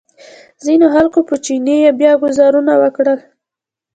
[0.65, 3.19] ځینو خلکو په چیني بیا ګوزارونه وکړل.